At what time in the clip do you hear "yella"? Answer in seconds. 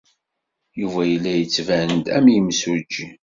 1.11-1.31